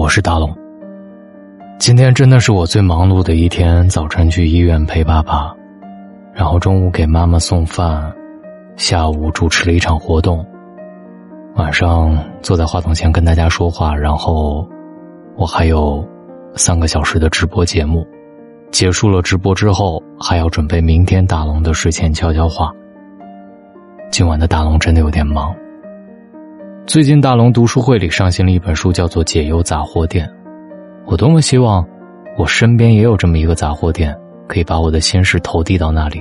[0.00, 0.50] 我是大龙。
[1.78, 3.86] 今天真的是我最忙碌的一天。
[3.90, 5.54] 早晨去医院陪爸爸，
[6.32, 8.10] 然后中午给妈妈送饭，
[8.76, 10.42] 下午主持了一场活动，
[11.54, 14.66] 晚上坐在话筒前跟大家说话，然后
[15.36, 16.02] 我还有
[16.54, 18.02] 三个小时的直播节目。
[18.70, 22.72] 结束了直播之后，还要准备明天大龙的睡前悄悄话。
[24.10, 25.54] 今晚的大龙真的有点忙。
[26.86, 30.26] 最近大龙读书会里上新了一本书，叫做《解忧杂货店》。
[31.06, 31.86] 我多么希望，
[32.36, 34.16] 我身边也有这么一个杂货店，
[34.48, 36.20] 可以把我的心事投递到那里，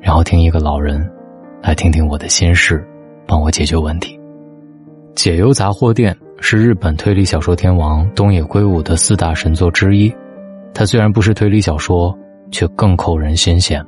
[0.00, 1.10] 然后听一个老人，
[1.60, 2.86] 来听听我的心事，
[3.26, 4.16] 帮我解决问题。
[5.14, 10.14] 《解忧杂货店》是日本推理小说天王东野圭吾的四大神作之一。
[10.72, 12.16] 它虽然不是推理小说，
[12.52, 13.84] 却更扣人心弦。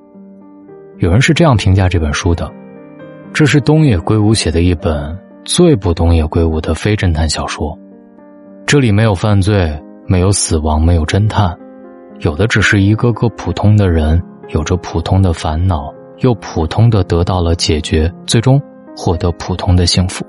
[0.97, 2.51] 有人是这样评价这本书的：
[3.33, 5.16] 这是东野圭吾写的一本。
[5.48, 7.74] 最不懂也归吾的非侦探小说，
[8.66, 9.74] 这里没有犯罪，
[10.07, 11.57] 没有死亡，没有侦探，
[12.18, 18.60] 有的只是一个个普通的人，有着普通的烦恼，又普通的得到了解决，最终
[18.95, 20.23] 获得普通的幸福。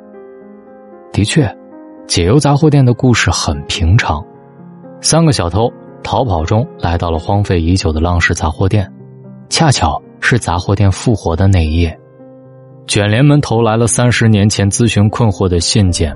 [1.12, 1.54] 的确，
[2.08, 4.26] 解忧杂货店的故事很平常，
[5.02, 5.70] 三个小偷
[6.02, 8.90] 逃跑中来到了荒废已久的浪氏杂货店，
[9.50, 12.00] 恰巧是杂货店复活的那一夜。
[12.90, 16.12] 卷帘门投来了三十年前咨询困惑的信件，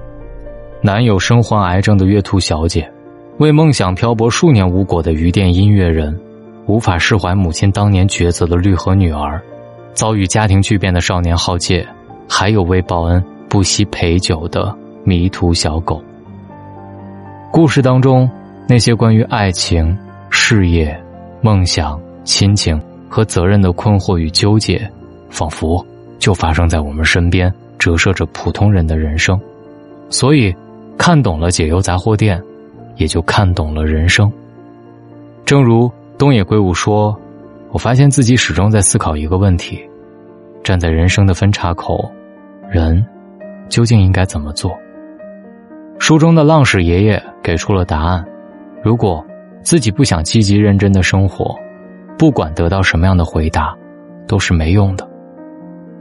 [0.82, 2.92] 男友身患癌症的月兔小姐，
[3.38, 6.20] 为梦想漂泊数年无果的鱼店音乐人，
[6.66, 9.40] 无法释怀母亲当年抉择的绿河女儿，
[9.94, 11.88] 遭遇家庭巨变的少年浩介，
[12.28, 16.04] 还有为报恩不惜陪酒的迷途小狗。
[17.52, 18.28] 故事当中
[18.68, 19.96] 那些关于爱情、
[20.32, 21.00] 事业、
[21.40, 24.90] 梦想、亲情和责任的困惑与纠结，
[25.30, 25.86] 仿佛。
[26.24, 29.38] 就发生在我们身边，折射着普通人的人生，
[30.10, 30.56] 所以
[30.98, 32.42] 看懂了解忧杂货店，
[32.96, 34.32] 也就看懂了人生。
[35.44, 37.14] 正如东野圭吾说
[37.72, 39.78] ：“我发现自己始终在思考一个问题：
[40.64, 42.10] 站在人生的分岔口，
[42.70, 43.06] 人
[43.68, 44.72] 究竟应该怎么做？”
[46.00, 48.26] 书中的浪矢爷爷给出了答案：
[48.82, 49.22] 如果
[49.62, 51.54] 自己不想积极认真的生活，
[52.18, 53.76] 不管得到什么样的回答，
[54.26, 55.06] 都是没用的。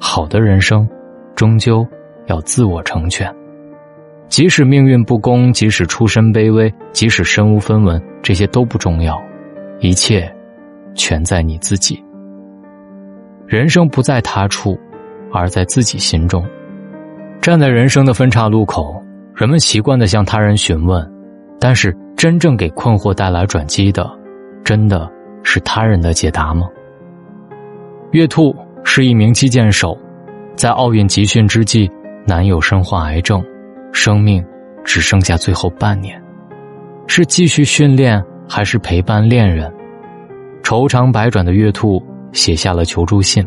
[0.04, 0.86] 好的人生，
[1.36, 1.86] 终究
[2.26, 3.32] 要自我成全。
[4.26, 9.22] 即使命运不公，即使出身卑微，即使身无分文，这些都不重要，
[9.78, 10.30] 一切
[10.96, 12.02] 全在你自己。
[13.46, 14.76] 人生不在他处，
[15.32, 16.44] 而在自己心中。
[17.40, 19.00] 站在人生的分岔路口，
[19.36, 21.08] 人们习惯的向他人询问，
[21.60, 24.10] 但是真正给困惑带来转机的，
[24.64, 25.08] 真的
[25.44, 26.69] 是他人的解答吗？
[28.10, 28.52] 月兔。
[28.84, 29.97] 是一名击剑手，
[30.56, 31.91] 在奥运集训之际，
[32.26, 33.43] 男友身患癌症，
[33.93, 34.44] 生命
[34.84, 36.20] 只剩下最后半年，
[37.06, 39.72] 是继续训练还是陪伴恋人？
[40.62, 43.47] 愁肠百转的月兔写下了求助信。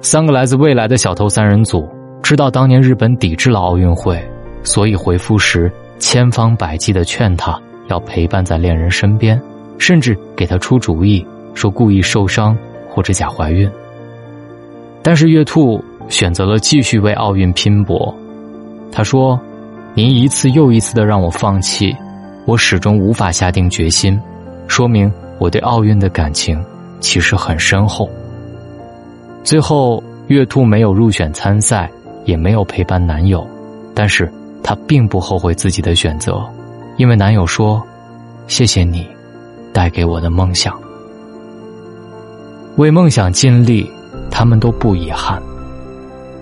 [0.00, 1.88] 三个来自未来的小偷三人组
[2.22, 4.20] 知道当年日本抵制了奥运会，
[4.62, 9.40] 所以回复时千方百计的劝他要陪伴在恋人身边，
[9.78, 12.56] 甚至给他出主意说故意受伤
[12.88, 13.70] 或者假怀孕。
[15.02, 18.14] 但是月兔选择了继续为奥运拼搏。
[18.90, 19.40] 他说
[19.94, 21.96] ：“您一次又一次的让我放弃，
[22.46, 24.20] 我始终无法下定决心，
[24.68, 26.62] 说明我对奥运的感情
[27.00, 28.08] 其实很深厚。”
[29.42, 31.90] 最后，月兔没有入选参赛，
[32.24, 33.44] 也没有陪伴男友，
[33.94, 34.30] 但是
[34.62, 36.40] 她并不后悔自己的选择，
[36.96, 37.82] 因为男友说
[38.46, 39.06] ：“谢谢你，
[39.72, 40.78] 带给我的梦想，
[42.76, 43.90] 为梦想尽力。”
[44.32, 45.40] 他们都不遗憾，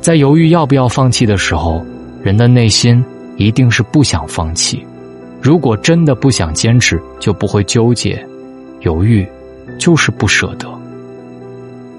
[0.01, 1.84] 在犹豫要不要放弃的时候，
[2.23, 3.05] 人的内心
[3.37, 4.87] 一定是不想放弃。
[5.43, 8.25] 如果真的不想坚持，就不会纠结、
[8.81, 9.27] 犹豫，
[9.77, 10.69] 就是不舍得。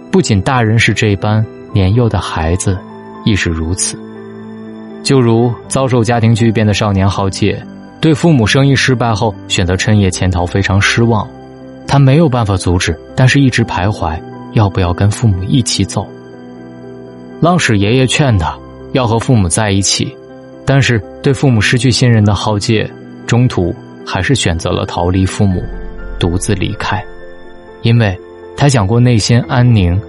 [0.10, 2.78] 不仅大人是这般，年幼的孩子
[3.26, 4.00] 亦是如此。
[5.04, 7.62] 就如遭受家庭巨变的少年浩介，
[8.00, 11.28] 对父母生意失败后选择趁夜潜逃，非常失望。
[11.88, 14.18] 他没有办法阻止，但是一直徘徊。
[14.54, 16.08] 要不要跟父母一起走？
[17.40, 18.58] 浪矢爷爷劝他
[18.92, 20.16] 要和父母在一起，
[20.66, 22.90] 但是对父母失去信任的浩介，
[23.26, 23.74] 中途
[24.06, 25.64] 还是选择了逃离父母，
[26.20, 27.04] 独自离开，
[27.82, 28.16] 因为
[28.56, 30.00] 他想过内心安宁、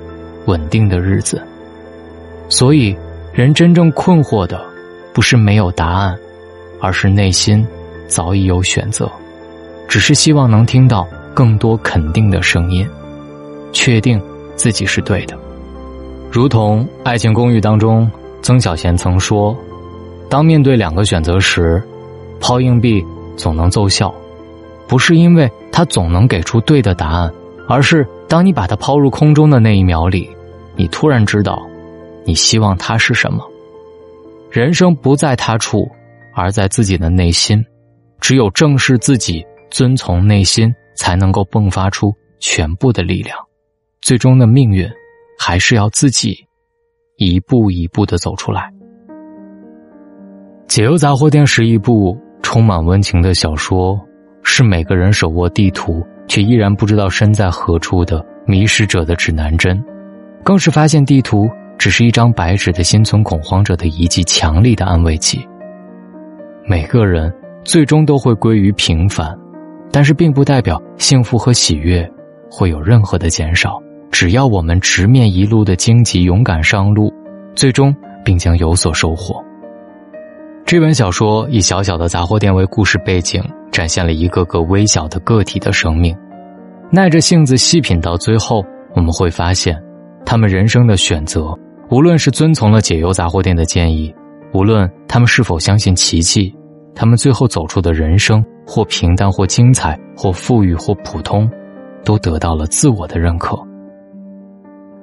[0.47, 1.41] 稳定的日子。
[2.49, 2.95] 所以，
[3.33, 4.63] 人真正困惑的，
[5.15, 6.15] 不是没有答案，
[6.81, 7.67] 而是内心
[8.09, 9.11] 早已有选择，
[9.89, 12.87] 只是希望能听到更多肯定的声音，
[13.73, 14.21] 确定。
[14.57, 15.39] 自己是对的，
[16.31, 18.11] 如同《爱情公寓》当中，
[18.43, 19.57] 曾小贤曾说
[20.29, 21.83] ：“当面对两个选择时，
[22.41, 23.05] 抛硬币
[23.37, 24.15] 总能奏效，
[24.87, 27.33] 不是因为它总能给出对的答案，
[27.69, 30.29] 而是当你把它抛入空中的那一秒里，
[30.77, 31.63] 你突然知道，
[32.25, 33.45] 你希望它是什么。
[34.51, 35.91] 人生不在他处，
[36.35, 37.65] 而在自己的内心。
[38.21, 43.37] 只有正视自己，遵从内心，才能够迸发出全部的力量。
[44.03, 44.87] 最终的命运，
[45.39, 46.37] 还是要自己
[47.17, 48.71] 一步一步的走出来。
[50.67, 53.99] 解忧杂货店是一部充满温情的小说，
[54.43, 59.83] 是每个人手握地图却依然不知道身在何处的迷失者的指南针，
[60.45, 65.41] 更是发现地图只是一张白纸的心存恐慌者的一剂强力的安慰剂。
[66.67, 67.33] 每个人。
[67.65, 69.39] 最终都会归于平凡，
[69.93, 72.05] 但是并不代表幸福和喜悦
[72.51, 73.81] 会有任何的减少。
[74.13, 77.13] 只要我们直面一路的荆棘，勇敢上路，
[77.57, 77.93] 最终
[78.23, 79.43] 并将有所收获。
[80.67, 83.43] 这本小说以小小的杂货店为故事背景，
[83.73, 86.15] 展现了一个个微小的个体的生命。
[86.91, 88.63] 耐着性子细品到最后，
[88.95, 89.77] 我们会发现，
[90.27, 91.59] 他们人生的选择，
[91.91, 94.15] 无论是遵从了解忧杂货店的建议，
[94.53, 96.55] 无论他们是否相信奇迹。
[96.95, 101.51] 他们最后走出的人生，或平淡，或精彩，或富裕，或普通，
[102.05, 103.59] 都得到了自我的认可。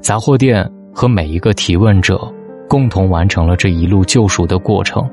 [0.01, 2.19] 杂货店和每一个提问者
[2.68, 5.07] 共同完成了这一路救赎的过程，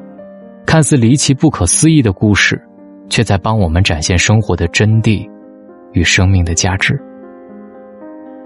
[0.65, 2.61] 看似离奇、不可思议的故事，
[3.09, 5.29] 却在帮我们展现生活的真谛
[5.93, 6.99] 与生命的价值。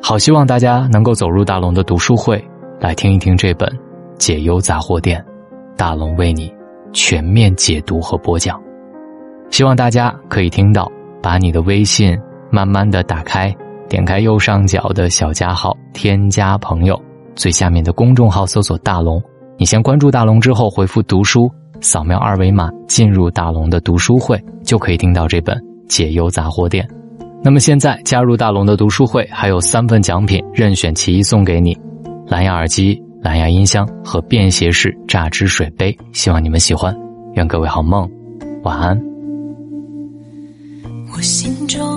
[0.02, 2.42] 好，希望大家能够走入大龙的读书会，
[2.78, 3.69] 来听一听这本
[4.16, 5.20] 《解忧杂货店》，
[5.76, 6.52] 大龙为你。
[6.92, 8.60] 全面解读和播讲，
[9.48, 10.90] 希望大家可以听到。
[11.22, 12.19] 把你的微信
[12.50, 13.54] 慢慢的打开，
[13.90, 16.96] 点开右上角的小加号，添加朋友，
[17.34, 19.20] 最下面的公众号搜索“大龙”。
[19.58, 21.50] 你先关注大龙之后，回复“读书”，
[21.82, 25.56] 扫描二维码进入大龙的读书会，就可以听到这本
[25.88, 26.88] 《解忧杂货店》。
[27.42, 31.76] 那么现在加入大龙的读书会，还有三份奖品，任选其一送给你：
[32.28, 33.02] 蓝牙耳机。
[33.22, 36.96] 蓝牙音箱和便携式榨汁水杯，希望你们喜欢。
[37.34, 38.08] 愿各位好梦，
[38.62, 38.98] 晚安。
[41.12, 41.89] 我心中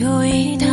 [0.00, 0.66] 有一道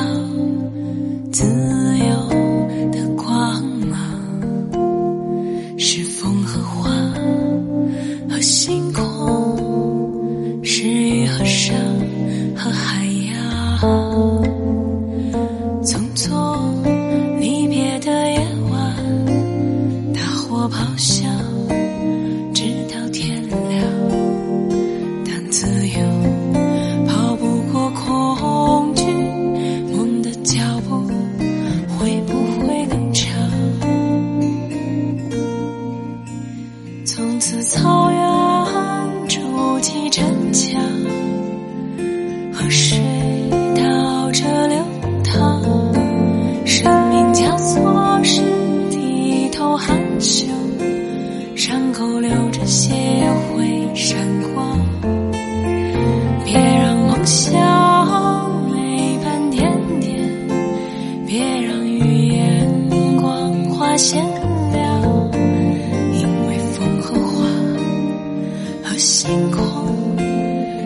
[69.50, 70.16] 空，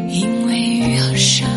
[0.07, 1.49] 因为雨和山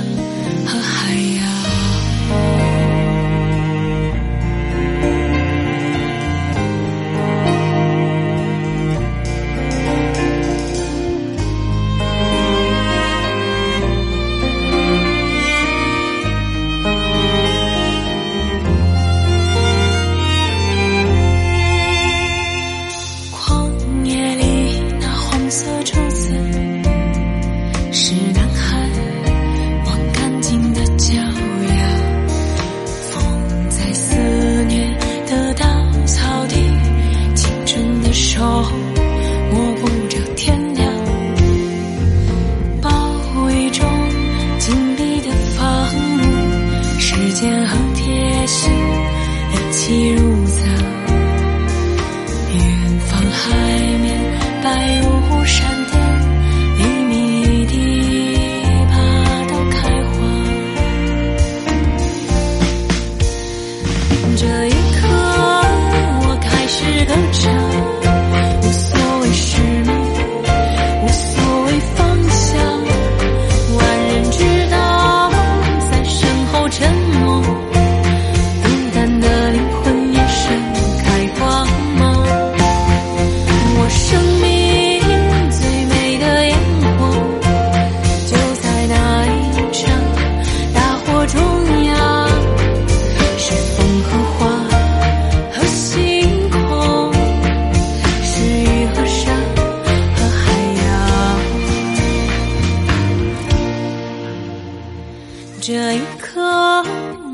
[105.68, 106.40] 这一刻，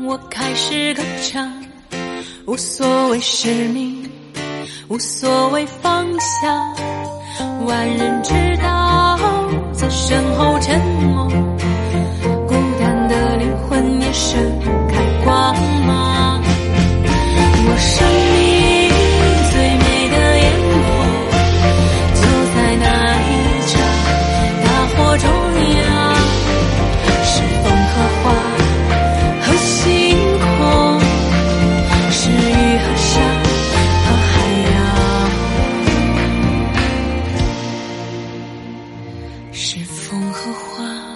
[0.05, 1.49] 我开始歌唱，
[2.45, 4.11] 无所谓使命，
[4.89, 6.75] 无所谓方向。
[7.65, 9.17] 万人知道，
[9.71, 11.29] 在身后沉默，
[12.45, 14.37] 孤单的灵魂也盛
[14.89, 16.43] 开光芒。
[16.43, 18.54] 我生命。
[39.95, 41.14] 风和花